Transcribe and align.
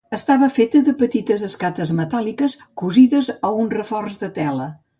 Estava 0.17 0.47
feta 0.53 0.79
de 0.87 0.93
petites 1.01 1.43
escates 1.49 1.93
metàl·liques 1.99 2.57
cosides 2.83 3.31
a 3.51 3.55
un 3.61 3.73
reforç 3.79 4.21
de 4.25 4.35
tela. 4.43 4.71